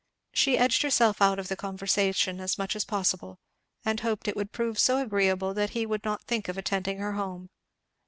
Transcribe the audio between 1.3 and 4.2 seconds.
of the conversation as much as possible, and